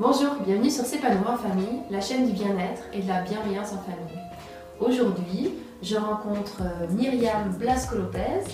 [0.00, 3.82] Bonjour, bienvenue sur S'épanouir en famille, la chaîne du bien-être et de la bienveillance en
[3.82, 4.18] famille.
[4.80, 8.48] Aujourd'hui, je rencontre euh, Myriam Blasco-Lopez.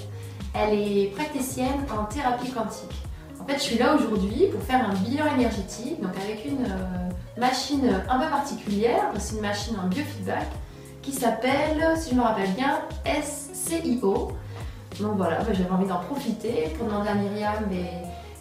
[0.54, 3.00] Elle est praticienne en thérapie quantique.
[3.40, 7.10] En fait, je suis là aujourd'hui pour faire un bilan énergétique, donc avec une euh,
[7.38, 10.48] machine un peu particulière, c'est une machine en biofeedback
[11.00, 12.80] qui s'appelle, si je me rappelle bien,
[13.22, 14.32] SCIO.
[14.98, 17.68] Donc voilà, bah, j'avais envie d'en profiter pour demander à Myriam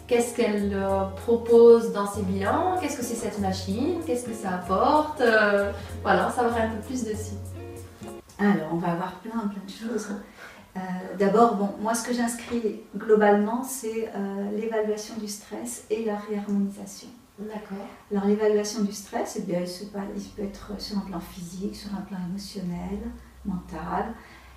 [0.06, 4.54] qu'est-ce qu'elle euh, propose dans ses bilans, qu'est-ce que c'est cette machine, qu'est-ce que ça
[4.54, 7.34] apporte, euh, voilà, savoir un peu plus dessus.
[8.38, 10.08] Alors, on va avoir plein, plein de choses.
[10.76, 10.80] Euh,
[11.18, 14.10] d'abord, bon, moi, ce que j'inscris globalement, c'est
[14.54, 17.08] l'évaluation du stress et la réharmonisation.
[17.38, 17.86] D'accord.
[18.10, 22.02] Alors, l'évaluation du stress, eh bien, il, peut être sur un plan physique, sur un
[22.02, 22.98] plan émotionnel,
[23.46, 24.12] mental,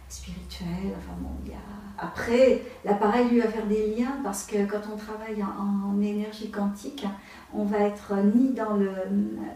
[0.09, 0.93] spirituel.
[0.97, 1.59] Enfin, bon, il y a
[2.01, 7.05] après, l'appareil lui va faire des liens parce que quand on travaille en, énergie quantique,
[7.53, 8.91] on va être ni, dans le,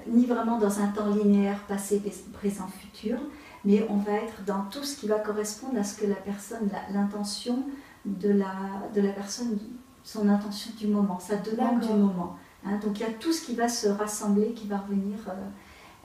[0.08, 2.02] ni vraiment dans un temps linéaire passé,
[2.34, 3.18] présent, futur,
[3.64, 6.70] mais on va être dans tout ce qui va correspondre à ce que la personne,
[6.92, 7.64] l'intention
[8.06, 8.54] de la,
[8.94, 9.58] de la personne,
[10.04, 12.38] son intention du moment, sa demande du moment.
[12.66, 12.80] Hein.
[12.84, 15.34] donc il y a tout ce qui va se rassembler, qui va revenir euh,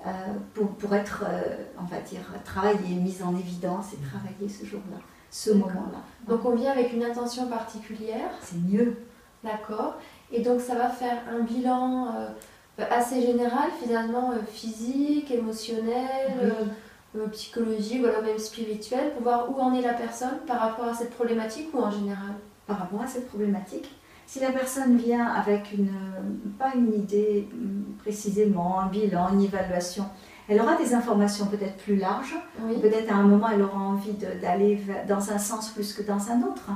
[0.07, 0.11] euh,
[0.55, 4.99] pour, pour, être, euh, on va dire, travaillé, mis en évidence et travaillé ce jour-là
[5.31, 5.99] ce moment-là.
[6.27, 8.31] Donc on vient avec une intention particulière.
[8.41, 8.97] C'est mieux.
[9.45, 9.95] D'accord.
[10.33, 16.67] Et donc ça va faire un bilan euh, assez général, finalement euh, physique, émotionnel,
[17.17, 20.95] euh, psychologique, voilà, même spirituel, pour voir où en est la personne par rapport à
[20.95, 22.35] cette problématique ou en général?
[22.67, 23.98] Par rapport à cette problématique.
[24.29, 25.91] Si la personne vient avec une,
[26.59, 27.49] pas une idée
[28.01, 30.05] précisément, un bilan, une évaluation,
[30.49, 32.35] elle aura des informations peut-être plus larges.
[32.83, 36.43] Peut-être à un moment, elle aura envie d'aller dans un sens plus que dans un
[36.43, 36.69] autre.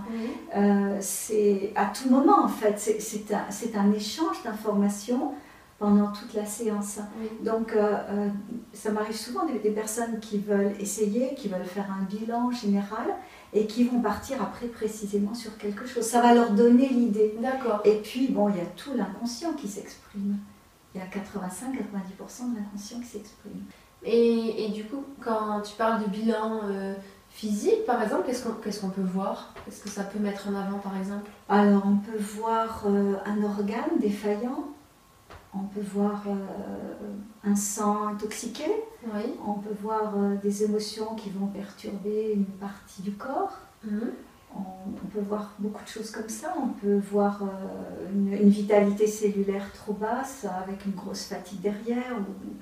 [0.56, 2.78] Euh, c'est à tout moment, en fait.
[2.78, 5.32] C'est un, un, échange d'informations
[5.78, 7.00] pendant toute la séance.
[7.42, 8.28] Donc, euh, euh,
[8.72, 13.08] ça m'arrive souvent des, des, personnes qui veulent essayer, qui veulent faire un bilan général
[13.52, 16.04] et qui vont partir après précisément sur quelque chose.
[16.04, 17.34] Ça va leur donner l'idée.
[17.40, 17.80] D'accord.
[17.84, 20.38] Et puis, bon, il y a tout l'inconscient qui s'exprime
[20.94, 23.64] il y a 85-90% de l'inconscient qui s'exprime.
[24.04, 26.94] Et, et, du coup, quand tu parles de bilan euh,
[27.30, 29.54] physique, par exemple, qu'est-ce qu'on peut voir?
[29.64, 31.30] Qu'est-ce que ça peut mettre en avant, par exemple?
[31.48, 34.68] Alors, on peut voir euh, un organe défaillant,
[35.54, 37.14] on peut voir euh,
[37.44, 38.64] un sang intoxiqué,
[39.06, 39.34] oui.
[39.46, 43.58] on peut voir des émotions qui vont perturber une partie du corps.
[43.84, 44.12] Mhm
[44.56, 46.54] on, peut voir beaucoup de choses comme ça.
[46.60, 52.52] On peut voir euh, une, vitalité cellulaire trop basse avec une grosse fatigue derrière ou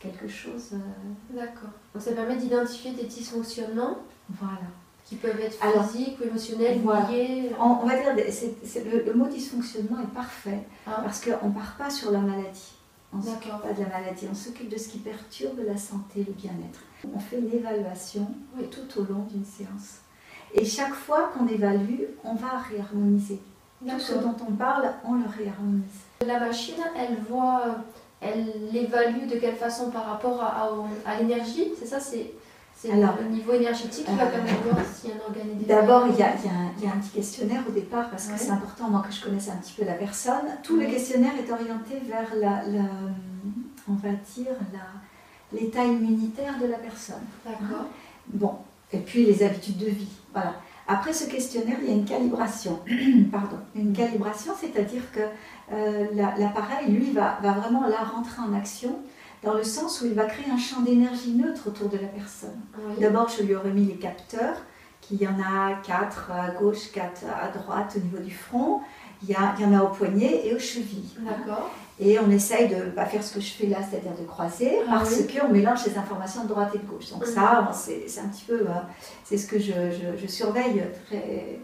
[0.00, 0.70] quelque chose.
[0.72, 1.36] Euh.
[1.36, 1.70] D'accord.
[1.98, 3.98] Ça permet d'identifier des dysfonctionnements.
[4.30, 4.58] Voilà.
[5.04, 7.50] Qui peuvent être physiques ou émotionnels, liés.
[7.52, 7.56] Euh.
[7.60, 11.02] On, va dire, le, mot dysfonctionnement est parfait ah.
[11.04, 12.72] parce qu'on ne part pas sur la maladie.
[13.14, 16.24] On ne s'occupe pas de la maladie, on s'occupe de ce qui perturbe la santé,
[16.26, 16.80] le bien-être.
[17.14, 18.26] On fait une évaluation
[18.70, 20.00] tout au long d'une séance.
[20.52, 23.40] Et chaque fois qu'on évalue, on va réharmoniser.
[23.86, 25.84] Tout ce dont on parle, on le réharmonise.
[26.26, 27.76] La machine, elle voit,
[28.20, 30.70] elle l'évalue de quelle façon par rapport à,
[31.04, 32.32] à, l'énergie C'est ça, c'est
[32.92, 36.22] le niveau énergétique qui va permettre de voir si un organe est D'abord, il y,
[36.22, 39.56] a, un petit questionnaire au départ parce que c'est important, moi, que je connaisse un
[39.56, 40.46] petit peu la personne.
[40.62, 42.62] Tout le questionnaire est orienté vers la,
[43.88, 44.52] on va dire,
[45.52, 47.22] l'état immunitaire de la personne.
[47.44, 47.86] D'accord.
[48.28, 48.54] Bon,
[48.92, 50.12] et puis les habitudes de vie.
[50.32, 50.54] Voilà.
[50.86, 52.80] Après ce questionnaire, il y a une calibration.
[53.32, 53.56] Pardon.
[53.74, 55.20] Une calibration, c'est-à-dire que
[55.72, 58.98] euh, l'appareil, lui, va, va, vraiment là rentrer en action
[59.44, 62.60] dans le sens où il va créer un champ d'énergie neutre autour de la personne.
[63.00, 64.56] D'abord, je lui aurais mis les capteurs,
[65.00, 68.80] qu'il y en a quatre à gauche, quatre à droite au niveau du front.
[69.22, 71.14] Il y, a, il y en a au poignet et aux chevilles.
[71.20, 71.70] D'accord.
[72.00, 74.90] Et on essaye de pas faire ce que je fais là, c'est-à-dire de croiser, ah
[74.90, 77.10] parce qu'on mélange les informations de droite et de gauche.
[77.10, 78.72] Donc ça, c'est un petit peu, euh,
[79.22, 79.72] c'est ce que je,
[80.20, 81.60] je, surveille très,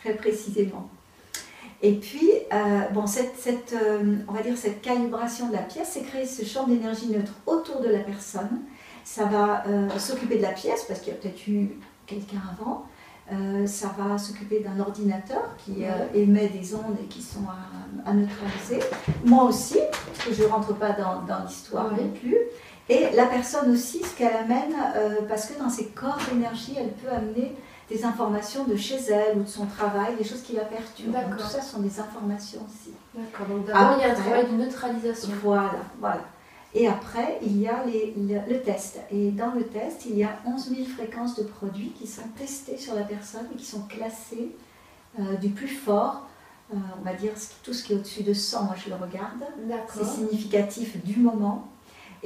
[0.00, 0.88] très précisément.
[1.84, 5.90] Et puis, euh, bon, cette, cette euh, on va dire cette calibration de la pièce,
[5.92, 8.62] c'est créer ce champ d'énergie neutre autour de la personne.
[9.04, 9.64] Ça va
[9.98, 12.86] s'occuper de la pièce, parce qu'il y a peut-être eu quelqu'un avant.
[13.32, 17.44] Euh, ça va s'occuper d'un ordinateur qui euh, émet des ondes et qui sont
[18.04, 18.80] à, neutraliser.
[19.24, 22.36] Moi aussi, parce que je ne rentre pas dans, l'histoire non plus.
[22.90, 26.92] Et la personne aussi, ce qu'elle amène, euh, parce que dans ses corps d'énergie, elle
[26.92, 27.54] peut amener
[27.88, 31.12] des informations de chez elle ou de son travail, des choses qui la perturbent.
[31.12, 32.94] Donc, tout ça sont des informations aussi.
[33.14, 35.28] D'accord, donc d'abord il y a un travail de neutralisation.
[35.42, 36.24] Voilà, voilà.
[36.76, 38.98] Et après, il y a le, test.
[39.12, 42.78] Et dans le test, il y a 11 000 fréquences de produits qui sont testées
[42.78, 44.56] sur la personne et qui sont classées
[45.20, 46.26] euh, du plus fort
[46.72, 47.32] Euh, on va dire
[47.62, 49.44] tout ce qui est au-dessus de 100, moi je le regarde.
[49.92, 51.68] C'est significatif du moment.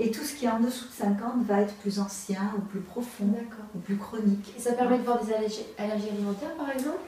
[0.01, 2.79] Et tout ce qui est en dessous de 50 va être plus ancien ou plus
[2.81, 3.35] profond
[3.75, 4.55] ou plus chronique.
[4.57, 6.99] Et ça permet de voir des allergies, allergies alimentaires par exemple?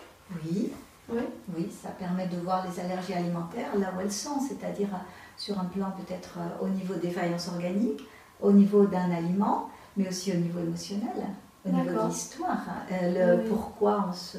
[0.44, 0.72] Oui,
[1.08, 1.22] Oui.
[1.56, 4.98] oui, ça permet de voir les allergies alimentaires là où elles sont, c'est-à-dire euh,
[5.37, 8.02] sur un plan peut-être euh, au niveau des faillances organiques,
[8.40, 11.28] au niveau d'un aliment, mais aussi au niveau émotionnel,
[11.64, 12.58] au niveau de l'histoire.
[12.90, 13.48] Euh, le Oui.
[13.50, 14.38] Pourquoi on, se,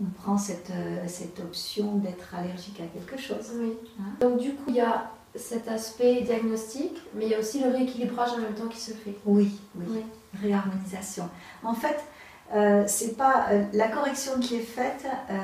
[0.00, 0.72] on prend cette,
[1.06, 3.52] cette option d'être allergique à quelque chose.
[3.58, 3.72] Oui.
[4.00, 7.60] Hein Donc du coup, il y a cet aspect diagnostic, mais il y a aussi
[7.60, 9.14] le rééquilibrage en même temps qui se fait.
[9.24, 9.86] Oui, oui.
[9.88, 10.04] Oui.
[10.40, 11.28] réharmonisation.
[11.62, 11.98] En fait,
[12.54, 15.34] euh, c'est pas euh, la correction qui est faite, euh,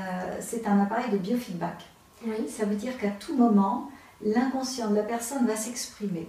[0.41, 1.85] c'est un appareil de biofeedback.
[2.27, 2.49] Oui.
[2.49, 3.91] Ça veut dire qu'à tout moment,
[4.25, 6.29] l'inconscient de la personne va s'exprimer.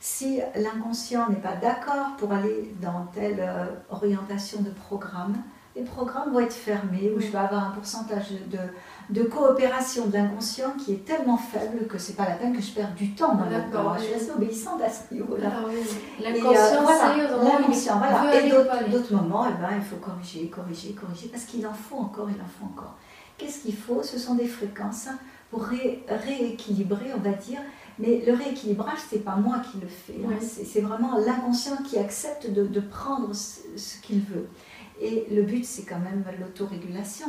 [0.00, 3.42] Si l'inconscient n'est pas d'accord pour aller dans telle
[3.90, 5.36] orientation de programme,
[5.76, 8.58] les programmes vont être fermés, où je vais avoir un pourcentage de,
[9.10, 12.70] de coopération de l'inconscient qui est tellement faible que c'est pas la peine que je
[12.72, 13.96] perde du temps dans D'accord.
[13.98, 15.50] Je suis assez obéissante à ce niveau-là.
[15.52, 15.74] Ah oui.
[16.20, 17.16] Et, euh, L'inconscient voilà,
[17.58, 18.34] l'inconscient, voilà.
[18.46, 22.28] Et d'autres moments, eh ben, il faut corriger, corriger, corriger, parce qu'il en faut encore,
[22.30, 22.94] il en faut encore.
[23.36, 24.00] Qu'est-ce qu'il faut?
[24.04, 25.08] Ce sont des fréquences
[25.50, 27.60] pour ré- rééquilibrer, on va dire.
[27.98, 30.16] Mais le rééquilibrage, c'est pas moi qui le fais.
[30.24, 30.36] hein.
[30.40, 34.48] C'est c'est vraiment l'inconscient qui accepte de, de prendre ce, ce qu'il veut.
[35.00, 37.26] Et le but, c'est quand même l'autorégulation.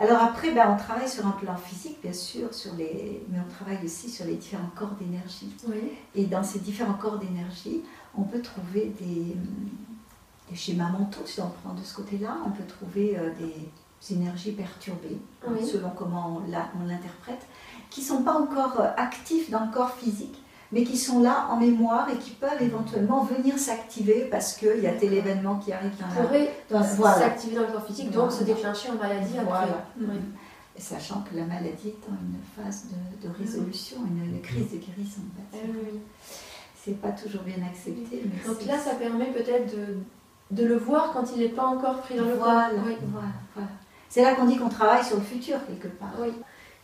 [0.00, 3.22] Alors après, ben, on travaille sur un plan physique, bien sûr, sur les...
[3.30, 5.50] mais on travaille aussi sur les différents corps d'énergie.
[5.66, 5.92] Oui.
[6.14, 7.82] Et dans ces différents corps d'énergie,
[8.16, 9.36] on peut trouver des,
[10.50, 14.52] des schémas mentaux, si on prend de ce côté-là, on peut trouver euh, des énergies
[14.52, 15.18] perturbées,
[15.48, 15.66] Oui.
[15.66, 17.46] selon comment on l'interprète,
[17.90, 20.40] qui ne sont pas encore euh, actifs dans le corps physique,
[20.72, 24.86] mais qui sont là en mémoire et qui peuvent éventuellement venir s'activer parce qu'il y
[24.86, 26.06] a tel événement qui arrive la...
[26.22, 26.54] Pourrait
[27.20, 29.44] s'activer dans le corps physique, donc se déclencher en maladie après.
[29.44, 29.86] Voilà.
[30.00, 30.20] Oui.
[30.76, 34.76] Et Sachant que la maladie étant une phase de, de résolution, une, une crise de
[34.76, 35.22] guérison.
[35.36, 36.00] en Eh oui, oui.
[36.84, 38.22] C'est pas toujours bien accepté.
[38.24, 39.96] Mais Donc là, ça permet peut-être de,
[40.52, 42.78] de le voir quand il n'est pas encore pris dans le Voilà, corps.
[42.86, 42.96] Oui.
[43.12, 43.68] voilà, voilà.
[44.08, 46.14] C'est là qu'on dit qu'on travaille sur le futur quelque part.
[46.20, 46.28] Oui.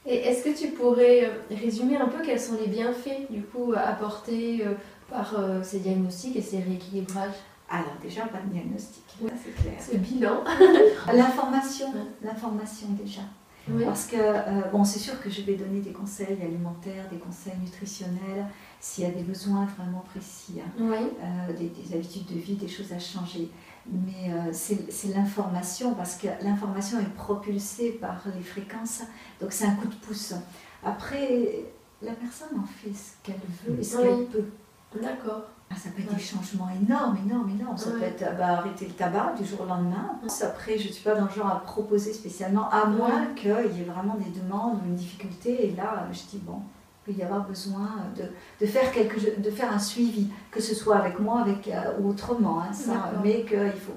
[0.06, 3.72] Et est-ce que tu pourrais euh, résumer un peu quels sont les bienfaits du coup
[3.76, 4.74] apportés euh,
[5.10, 7.34] par euh, ces diagnostics et ces rééquilibrages?
[7.70, 9.30] Alors déjà, pas de diagnostic, Oui.
[9.42, 9.74] c'est clair.
[9.80, 10.44] Ce bilan
[11.14, 11.86] L'information,
[12.22, 13.22] l'information déjà.
[13.70, 13.82] Oui.
[13.86, 17.54] Parce que, euh, bon, c'est sûr que je vais donner des conseils alimentaires, des conseils
[17.62, 18.44] nutritionnels,
[18.78, 20.70] s'il y a des besoins vraiment précis, hein.
[20.78, 20.98] Oui.
[21.22, 23.48] Euh, des, des habitudes de vie, des choses à changer.
[23.90, 29.02] Mais euh, c'est l'information, parce que l'information est propulsée par les fréquences,
[29.40, 30.34] donc c'est un coup de pouce.
[30.82, 31.64] Après,
[32.02, 34.02] la personne en fait ce qu'elle veut et ce Oui.
[34.04, 35.00] qu'elle peut.
[35.02, 35.42] D'accord.
[35.70, 36.16] Ah, ça peut être Ouais.
[36.16, 37.76] des changements énormes, énormes, énormes.
[37.76, 37.98] Ça Ouais.
[37.98, 40.18] peut être bah, arrêter le tabac du jour au lendemain.
[40.42, 43.80] Après, je ne suis pas dans le genre à proposer spécialement, à moins qu'il y
[43.80, 45.66] ait vraiment des demandes ou une difficulté.
[45.68, 46.60] Et là, je dis, bon,
[47.04, 48.24] peut y avoir besoin de,
[48.64, 52.10] de faire, quelque, de faire un suivi, que ce soit avec moi avec, euh, ou
[52.10, 52.60] autrement.
[52.60, 53.92] hein, ça, mais qu'il faut.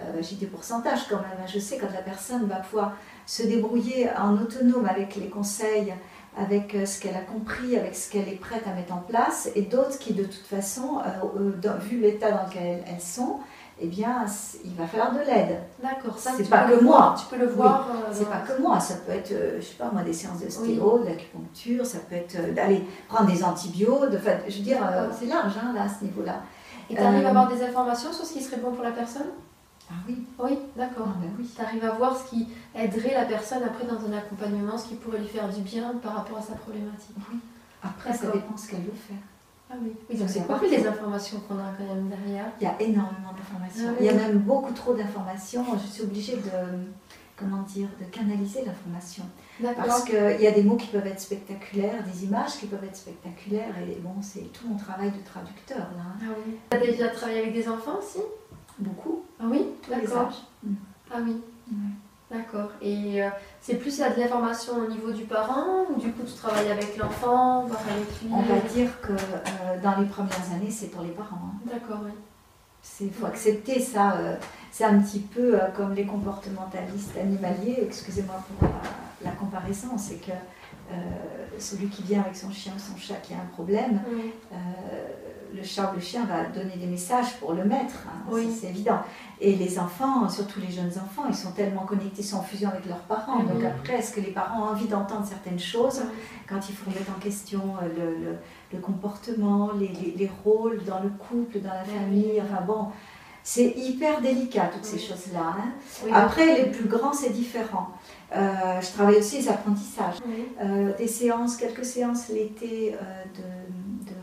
[0.00, 1.38] euh, J'ai des pourcentages quand même.
[1.42, 1.46] hein.
[1.46, 2.96] Je sais quand la personne va pouvoir
[3.26, 5.94] se débrouiller en autonome avec les conseils,
[6.36, 9.48] avec euh, ce qu'elle a compris, avec ce qu'elle est prête à mettre en place,
[9.54, 10.98] et d'autres qui, de toute façon,
[11.36, 13.38] euh, dans- vu l'état dans lequel elles sont,
[13.80, 14.24] eh bien,
[14.64, 15.60] il va falloir de l'aide.
[15.82, 16.16] D'accord.
[16.18, 17.14] Ça, C'est pas que moi.
[17.18, 17.88] Tu peux le voir.
[17.90, 20.40] euh, C'est pas que moi, ça peut être, euh, je sais pas moi, des séances
[20.40, 24.62] d'ostéo, de l'acupuncture, ça peut être euh, d'aller prendre des antibiotiques, de, fait, je veux
[24.64, 25.16] dire, euh, D'accord.
[25.18, 26.40] c'est large hein, là, à ce niveau-là.
[26.88, 28.92] Et tu arrives Euh, à avoir des informations sur ce qui serait bon pour la
[28.92, 29.26] personne?
[29.90, 31.08] Ah oui, Oui, ah d'accord.
[31.20, 31.50] ben oui.
[31.54, 34.94] Tu arrives à voir ce qui aiderait la personne après dans un accompagnement, ce qui
[34.94, 37.16] pourrait lui faire du bien par rapport à sa problématique?
[37.82, 39.16] Après, ça dépend ce qu'elle veut faire.
[39.70, 39.92] Ah oui.
[40.10, 42.46] Oui, donc c'est plus des informations qu'on a quand même derrière.
[42.60, 43.88] Il y a énormément d'informations.
[43.88, 45.64] Ah Il y a même beaucoup trop d'informations.
[45.82, 46.50] Je suis obligée de,
[47.36, 49.24] comment dire, de canaliser l'information.
[49.60, 49.84] D'accord.
[49.86, 52.96] Parce qu'il y a des mots qui peuvent être spectaculaires, des images qui peuvent être
[52.96, 56.02] spectaculaires, et bon, c'est tout mon travail de traducteur là.
[56.08, 56.18] hein.
[56.22, 56.54] Ah oui.
[56.70, 58.18] Tu as déjà travaillé avec des enfants aussi?
[58.78, 60.42] Beaucoup, Ah oui, les d'accord.
[60.64, 60.74] Mm.
[61.12, 61.36] Ah oui,
[61.70, 62.36] Ouais.
[62.36, 62.70] d'accord.
[62.82, 63.28] Et euh,
[63.66, 66.98] c'est plus à de l'information au niveau du parent ou du coup tu travailles avec
[66.98, 71.02] l'enfant, voir avec lui On va dire que euh, dans les premières années, c'est pour
[71.02, 71.40] les parents.
[71.46, 71.60] hein.
[71.72, 72.10] D'accord, oui.
[73.00, 74.16] Il faut accepter ça.
[74.18, 74.36] euh,
[74.70, 80.16] c'est un petit peu euh, comme les comportementalistes animaliers, excusez-moi pour la, la comparaison, c'est
[80.16, 80.32] que
[81.58, 84.32] celui qui vient avec son chien ou son chat qui a un problème, Oui.
[85.56, 88.48] Le chat ou le chien va donner des messages pour le maître, hein, Oui.
[88.58, 89.00] c'est évident.
[89.40, 92.70] Et les enfants, surtout les jeunes enfants, ils sont tellement connectés, ils sont en fusion
[92.70, 93.42] avec leurs parents.
[93.42, 96.02] Donc après, est-ce que les parents ont envie d'entendre certaines choses
[96.48, 98.36] quand il faut remettre en question euh, le, le-
[98.72, 102.86] le comportement, les, les- les rôles dans le couple, dans la famille, enfin bon,
[103.46, 105.54] C'est hyper délicat, toutes ces choses-là.
[105.58, 106.08] Hein.
[106.14, 107.88] Après, les plus grands, c'est différent.
[108.34, 110.16] Euh, je travaille aussi les apprentissages.
[110.62, 112.98] Euh, des séances, quelques séances l'été euh,
[113.36, 113.63] de,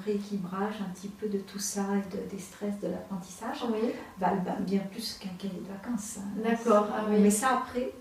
[0.06, 3.64] rééquilibrage, un petit peu de tout ça et de, des stress de l'apprentissage,
[4.20, 6.18] valent bien plus qu'un cahier de vacances.
[6.20, 6.42] Hein.
[6.44, 6.88] D'accord.
[6.94, 7.94] Ah Mais ça, après.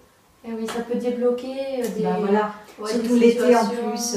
[0.42, 2.02] Et eh oui, ça peut débloquer des.
[2.02, 2.54] Ben voilà,
[2.87, 4.16] surtout l'été en plus.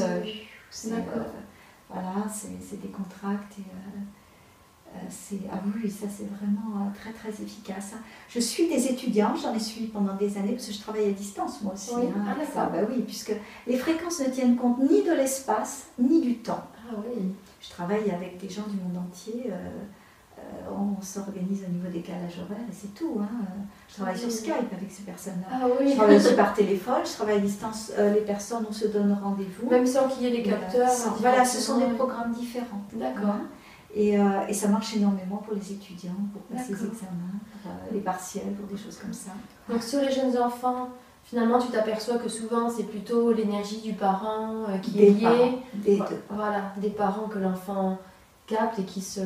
[1.90, 3.64] voilà, c'est des contracts et
[5.10, 7.92] c'est, ah oui, ça c'est vraiment euh, très très efficace.
[7.94, 8.00] Hein.
[8.28, 11.12] Je suis des étudiants, j'en ai suivi pendant des années parce que je travaille à
[11.12, 11.90] distance moi aussi.
[11.96, 12.06] Oui.
[12.16, 13.32] Hein, ah, bah oui, puisque
[13.66, 16.64] les fréquences ne tiennent compte ni de l'espace ni du temps.
[16.88, 17.32] Ah oui.
[17.64, 19.46] Je travaille avec des gens du monde entier.
[19.48, 19.54] Euh,
[20.36, 23.18] euh, on s'organise au niveau des calages horaires et c'est tout.
[23.20, 23.28] Hein.
[23.88, 25.46] Je travaille sur Skype avec ces personnes-là.
[25.50, 25.90] Ah, oui.
[25.90, 27.92] Je travaille aussi par téléphone, je travaille à distance.
[27.96, 29.70] les personnes, on se donne rendez-vous.
[29.70, 30.90] Même sans qu'il y ait les capteurs.
[31.20, 32.82] voilà, ce sont des programmes différents.
[32.92, 33.36] D'accord.
[33.94, 37.74] Et, euh, et, ça marche énormément pour les étudiants, pour passer les examens, pour euh,
[37.92, 39.30] les partiels, pour des choses comme ça.
[39.68, 40.88] Donc sur les jeunes enfants,
[41.24, 45.58] finalement tu t'aperçois que souvent c'est plutôt l'énergie du parent euh, qui est liée.
[45.74, 46.22] des deux.
[46.30, 47.98] Voilà, des parents que l'enfant
[48.46, 49.20] capte et qui se,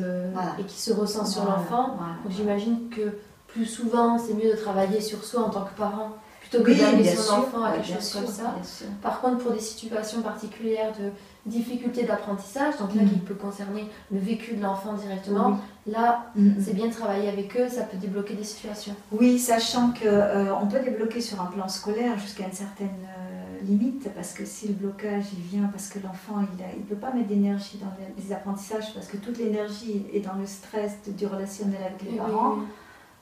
[0.57, 1.97] et qui se ressent sur l'enfant.
[2.23, 6.11] Donc j'imagine que plus souvent c'est mieux de travailler sur soi en tant que parent
[6.49, 8.55] plutôt que d'amener son enfant à quelque chose comme ça.
[9.01, 11.11] Par contre, pour des situations particulières de
[11.45, 13.09] difficulté d'apprentissage, donc là mm.
[13.09, 15.59] qui peut concerner le vécu de l'enfant directement,
[15.91, 16.51] là mm.
[16.59, 18.95] c'est bien de travailler avec eux, ça peut débloquer des situations.
[19.11, 23.65] Oui, sachant qu'on euh, on peut débloquer sur un plan scolaire jusqu'à une certaine euh,
[23.65, 27.11] limite, parce que si le blocage il vient parce que l'enfant il ne peut pas
[27.11, 31.81] mettre d'énergie dans les, apprentissages, parce que toute l'énergie est dans le stress du relationnel
[31.85, 32.57] avec les parents.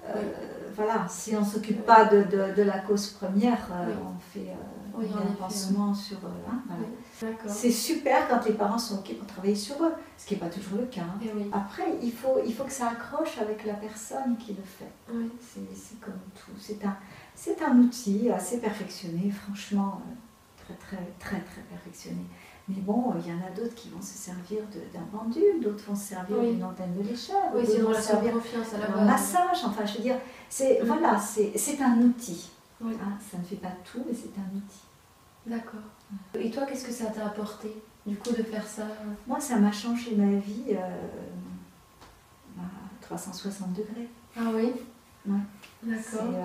[0.05, 0.21] Euh,
[0.75, 2.23] voilà, si on ne s'occupe pas de,
[2.55, 3.67] de, la cause première,
[4.05, 4.53] on fait
[4.97, 6.17] oui, un pansement sur.
[6.17, 6.61] Hein,
[7.47, 10.49] c'est super quand les parents sont OK pour travailler sur eux, ce qui n'est pas
[10.49, 11.01] toujours le cas.
[11.01, 11.19] Hein.
[11.23, 14.91] Eh Après, il faut, il faut que ça accroche avec la personne qui le fait.
[15.45, 16.51] C'est comme tout.
[16.59, 16.95] C'est un,
[17.35, 22.21] c'est un outil assez perfectionné, franchement, euh, très, très, très, très perfectionné.
[22.69, 24.59] Mais bon, il y en a d'autres qui vont se servir
[24.93, 28.33] d'un pendule, d'autres vont se servir d'une antenne de lécheur, oui, d'autres vont se servir
[28.33, 29.63] d'un massage.
[29.63, 30.17] Enfin, je veux dire,
[30.49, 32.49] c'est voilà, c'est un outil.
[32.83, 34.81] Hein, ça ne fait pas tout, mais c'est un outil.
[35.47, 35.79] D'accord.
[36.37, 37.73] Et toi, qu'est-ce que ça t'a apporté,
[38.05, 38.83] du coup, de faire ça?
[39.25, 42.63] Moi, ça m'a changé ma vie euh, à
[43.01, 44.09] 360 degrés.
[44.37, 44.73] Ah oui?
[45.25, 45.39] Ouais.
[45.83, 46.27] D'accord.
[46.33, 46.43] Euh,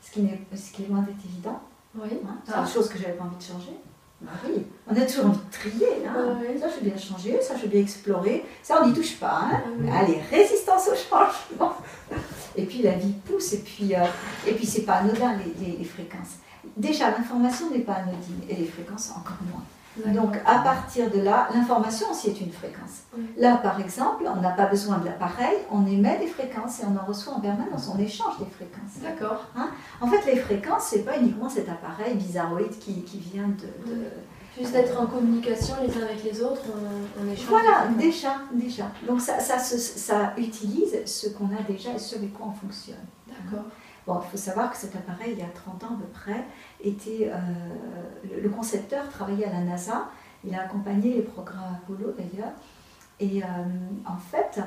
[0.00, 1.60] ce, qui est, ce qui est loin d'être évident.
[1.96, 2.08] Oui.
[2.24, 2.36] Hein.
[2.46, 3.76] C'est une chose que j'avais pas envie de changer.
[4.20, 6.06] Bah oui, on a toujours envie de trier.
[6.06, 6.36] Hein.
[6.60, 8.44] Ça, je veux bien changer, ça, je veux bien explorer.
[8.62, 9.40] Ça, on n'y touche pas.
[9.44, 9.62] Hein.
[9.90, 11.74] Ah Allez, résistance au changement.
[12.56, 13.54] Et puis, la vie pousse.
[13.54, 14.04] Et puis, euh,
[14.46, 16.36] et puis c'est pas anodin, les, les fréquences.
[16.76, 19.62] Déjà, l'information n'est pas anodine et les fréquences encore moins.
[20.06, 23.02] Donc, à partir de là, l'information aussi est une fréquence.
[23.36, 26.96] Là, par exemple, on n'a pas besoin de l'appareil, on émet des fréquences et on
[26.96, 29.02] en reçoit en permanence, on échange des fréquences.
[29.02, 29.46] D'accord.
[29.56, 29.70] Hein?
[30.00, 33.68] En fait, les fréquences, c'est pas uniquement cet appareil bizarroïde qui, qui vient de.
[34.58, 36.62] Juste d'être en communication les uns avec les autres,
[37.20, 37.46] on, échange.
[37.48, 38.90] Voilà, déjà, déjà.
[39.06, 42.96] Donc, ça, ça, ça utilise ce qu'on a déjà et ce avec quoi on fonctionne.
[43.28, 43.64] D'accord
[44.08, 46.44] il faut savoir que cet appareil, il y a 30 ans à peu près,
[46.82, 50.08] était, euh, le concepteur travaillait à la NASA,
[50.44, 52.52] il a accompagné les programmes Apollo d'ailleurs,
[53.18, 53.46] et euh,
[54.06, 54.60] en fait,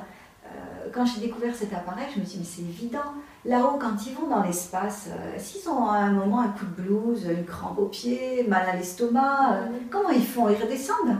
[0.44, 3.12] euh, quand j'ai découvert cet appareil, je me suis dit, mais c'est évident,
[3.44, 7.24] là-haut, quand ils vont dans l'espace, s'ils ont à un moment un coup de blues,
[7.24, 9.58] une crampe au pied, mal à l'estomac,
[9.90, 10.48] comment ils font?
[10.48, 11.18] Ils redescendent?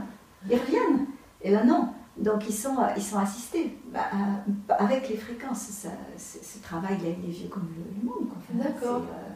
[0.49, 1.07] Ils reviennent?
[1.41, 5.85] Et là non, donc ils sont, ils sont assistés bah, euh, avec les fréquences.
[6.17, 8.29] ce travail, il est vieux comme le, monde.
[8.51, 9.01] D'accord.
[9.01, 9.33] Euh,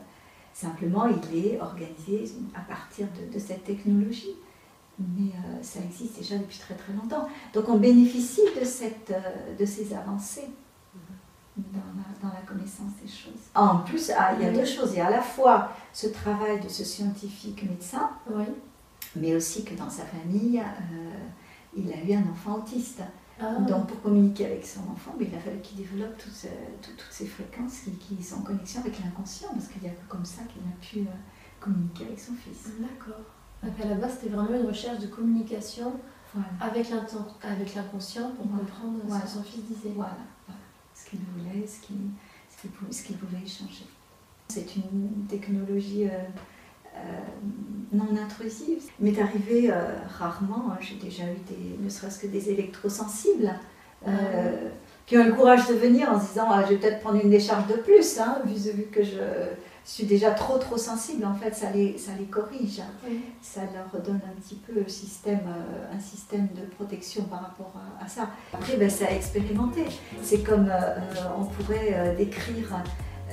[0.53, 4.35] simplement, il est organisé à partir de, cette technologie.
[4.97, 7.27] Mais euh, ça existe déjà depuis très très longtemps.
[7.53, 9.13] Donc on bénéficie de, cette,
[9.57, 10.49] de ces avancées
[11.57, 13.49] dans la, connaissance des choses.
[13.55, 14.91] En plus, ah, il y a deux choses.
[14.93, 18.45] Il y a à la fois ce travail de ce scientifique médecin, oui.
[19.15, 20.63] mais aussi que dans sa famille,
[21.75, 23.01] il a eu un enfant autiste.
[23.41, 23.55] Ah.
[23.55, 26.33] Donc pour communiquer avec son enfant, mais il a fallu qu'il développe toutes,
[27.09, 30.41] ces fréquences qui, sont en connexion avec l'inconscient, parce qu'il n'y a que comme ça
[30.43, 31.13] qu'il a pu euh,
[31.59, 32.71] communiquer avec son fils.
[32.79, 33.23] D'accord.
[33.63, 35.93] Donc à la base, c'était vraiment une recherche de communication
[36.61, 36.89] avec
[37.75, 39.93] l'inconscient pour comprendre ce que son fils disait.
[39.95, 40.17] Voilà,
[40.93, 43.85] ce qu'il voulait, ce qu'il pouvait échanger.
[44.49, 46.27] C'est une technologie euh, euh,
[47.91, 48.83] non intrusive.
[48.99, 49.75] m'est arrivé euh,
[50.17, 53.53] rarement, hein, j'ai déjà eu des, ne serait-ce que des électrosensibles
[54.07, 54.69] euh, ah
[55.05, 57.31] qui ont le courage de venir en se disant ah, je vais peut-être prendre une
[57.31, 59.17] décharge de plus, hein, vu, que je,
[59.83, 62.79] suis déjà trop trop sensible, en fait, ça les, ça les corrige.
[63.41, 68.07] Ça leur donne un petit peu système, euh, un système de protection par rapport à,
[68.07, 68.29] ça.
[68.53, 69.85] Après, ben, c'est à expérimenter.
[70.21, 70.99] C'est comme euh,
[71.39, 72.83] on pourrait décrire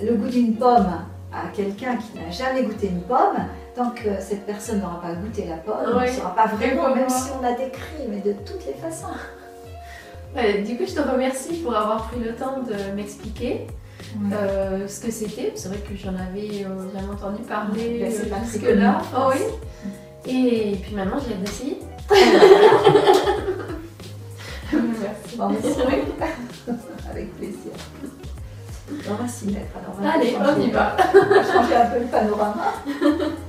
[0.02, 1.04] le goût d'une pomme
[1.44, 3.36] à quelqu'un qui n'a jamais goûté une pomme,
[3.74, 7.08] tant que cette personne n'aura pas goûté la pomme, on ne saura pas vraiment, même
[7.08, 9.06] si on a décrit, mais de toutes les façons.
[10.64, 13.66] du coup, je te remercie pour avoir pris le temps de m'expliquer.
[14.32, 15.52] Euh, ce que c'était.
[15.54, 19.02] C'est vrai que j'en avais euh, jamais entendu parler ben, euh, jusque-là.
[19.16, 19.40] Oh, oui.
[20.26, 21.78] Et puis maintenant, je l'ai d'essayer.
[24.72, 25.36] Merci.
[25.36, 25.48] Bon,
[27.10, 27.72] Avec plaisir.
[28.88, 29.72] On va s'y mettre.
[29.76, 30.96] Alors, Allez, on y va.
[31.14, 32.74] On va changer un peu le panorama.